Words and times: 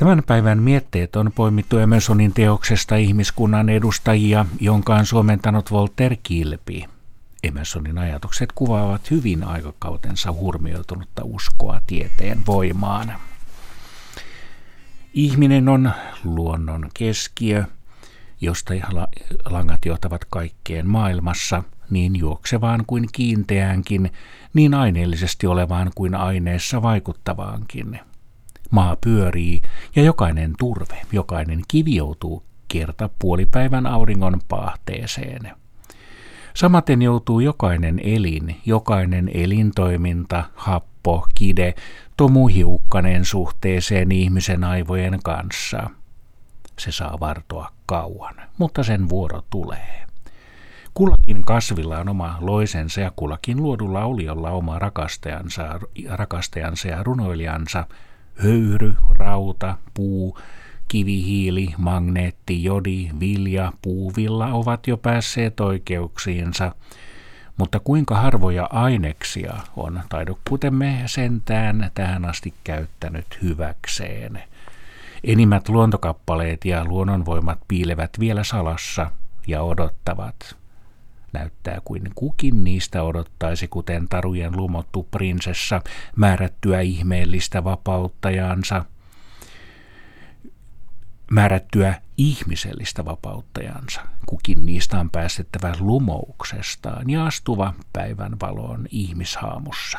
Tämän 0.00 0.22
päivän 0.26 0.62
mietteet 0.62 1.16
on 1.16 1.32
poimittu 1.34 1.78
Emersonin 1.78 2.32
teoksesta 2.32 2.96
ihmiskunnan 2.96 3.68
edustajia, 3.68 4.46
jonka 4.60 4.94
on 4.94 5.06
suomentanut 5.06 5.70
Volter 5.70 6.16
Kilpi. 6.22 6.84
Emersonin 7.42 7.98
ajatukset 7.98 8.52
kuvaavat 8.54 9.10
hyvin 9.10 9.44
aikakautensa 9.44 10.32
hurmioitunutta 10.32 11.22
uskoa 11.24 11.80
tieteen 11.86 12.46
voimaan. 12.46 13.12
Ihminen 15.14 15.68
on 15.68 15.92
luonnon 16.24 16.90
keskiö, 16.94 17.64
josta 18.40 18.74
langat 19.44 19.84
johtavat 19.84 20.24
kaikkeen 20.24 20.88
maailmassa, 20.88 21.64
niin 21.90 22.16
juoksevaan 22.16 22.84
kuin 22.86 23.08
kiinteäänkin, 23.12 24.12
niin 24.54 24.74
aineellisesti 24.74 25.46
olevaan 25.46 25.90
kuin 25.94 26.14
aineessa 26.14 26.82
vaikuttavaankin– 26.82 28.00
Maa 28.70 28.96
pyörii 28.96 29.59
ja 29.96 30.02
jokainen 30.02 30.52
turve, 30.58 30.98
jokainen 31.12 31.62
kivi 31.68 31.96
joutuu 31.96 32.42
kiertä 32.68 33.08
puolipäivän 33.18 33.86
auringon 33.86 34.40
paahteeseen. 34.48 35.52
Samaten 36.54 37.02
joutuu 37.02 37.40
jokainen 37.40 38.00
elin, 38.04 38.60
jokainen 38.66 39.30
elintoiminta, 39.34 40.44
happo, 40.54 41.26
kide, 41.34 41.74
tomuhiukkanen 42.16 43.24
suhteeseen 43.24 44.12
ihmisen 44.12 44.64
aivojen 44.64 45.18
kanssa. 45.24 45.90
Se 46.78 46.92
saa 46.92 47.20
vartoa 47.20 47.72
kauan, 47.86 48.34
mutta 48.58 48.82
sen 48.82 49.08
vuoro 49.08 49.42
tulee. 49.50 50.06
Kullakin 50.94 51.44
kasvilla 51.44 51.98
on 51.98 52.08
oma 52.08 52.36
loisensa 52.40 53.00
ja 53.00 53.12
kullakin 53.16 53.62
luodulla 53.62 54.04
oliolla 54.04 54.50
oma 54.50 54.78
rakastajansa, 54.78 55.80
rakastajansa 56.08 56.88
ja 56.88 57.02
runoilijansa– 57.02 57.86
höyry, 58.42 58.94
rauta, 59.10 59.76
puu, 59.94 60.38
kivihiili, 60.88 61.74
magneetti, 61.78 62.64
jodi, 62.64 63.10
vilja, 63.20 63.72
puuvilla 63.82 64.46
ovat 64.46 64.86
jo 64.86 64.96
päässeet 64.96 65.60
oikeuksiinsa, 65.60 66.74
mutta 67.56 67.80
kuinka 67.80 68.14
harvoja 68.14 68.68
aineksia 68.72 69.54
on 69.76 70.00
taidokkuutemme 70.08 71.02
sentään 71.06 71.90
tähän 71.94 72.24
asti 72.24 72.54
käyttänyt 72.64 73.38
hyväkseen. 73.42 74.42
Enimmät 75.24 75.68
luontokappaleet 75.68 76.64
ja 76.64 76.84
luonnonvoimat 76.84 77.58
piilevät 77.68 78.10
vielä 78.20 78.44
salassa 78.44 79.10
ja 79.46 79.62
odottavat. 79.62 80.59
Näyttää 81.32 81.78
kuin 81.84 82.10
kukin 82.14 82.64
niistä 82.64 83.02
odottaisi, 83.02 83.68
kuten 83.68 84.08
tarujen 84.08 84.56
lumottu 84.56 85.08
prinsessa, 85.10 85.80
määrättyä 86.16 86.80
ihmeellistä 86.80 87.64
vapauttajansa, 87.64 88.84
määrättyä 91.30 91.94
ihmisellistä 92.16 93.04
vapauttajansa. 93.04 94.00
Kukin 94.26 94.66
niistä 94.66 95.00
on 95.00 95.10
päästettävä 95.10 95.72
lumouksestaan 95.80 97.10
ja 97.10 97.26
astuva 97.26 97.74
päivän 97.92 98.40
valoon 98.40 98.86
ihmishaamussa. 98.90 99.98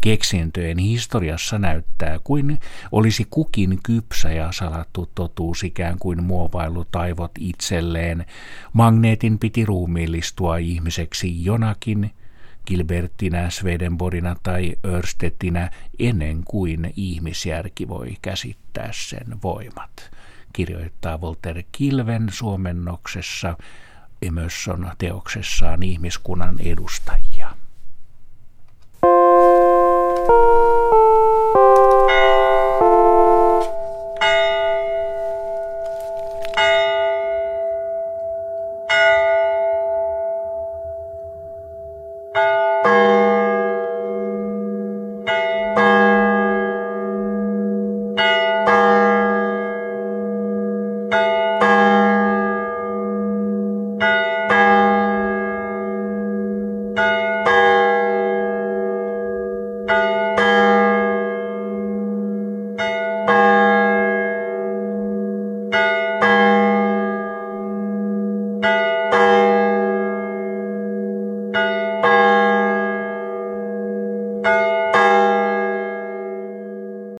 Keksintöjen 0.00 0.78
historiassa 0.78 1.58
näyttää 1.58 2.18
kuin 2.24 2.58
olisi 2.92 3.26
kukin 3.30 3.78
kypsä 3.82 4.32
ja 4.32 4.52
salattu 4.52 5.10
totuus 5.14 5.64
ikään 5.64 5.98
kuin 5.98 6.24
muovailu 6.24 6.84
taivot 6.84 7.32
itselleen. 7.38 8.26
Magneetin 8.72 9.38
piti 9.38 9.64
ruumiillistua 9.64 10.56
ihmiseksi 10.56 11.44
jonakin, 11.44 12.10
Gilbertinä, 12.66 13.50
Swedenborina 13.50 14.36
tai 14.42 14.76
Örstettinä 14.86 15.70
ennen 15.98 16.44
kuin 16.44 16.92
ihmisjärki 16.96 17.88
voi 17.88 18.16
käsittää 18.22 18.88
sen 18.92 19.42
voimat, 19.42 20.10
kirjoittaa 20.52 21.20
Volter 21.20 21.62
Kilven 21.72 22.26
suomennoksessa 22.32 23.56
Emerson 24.22 24.90
teoksessaan 24.98 25.82
ihmiskunnan 25.82 26.60
edustajia. 26.60 27.57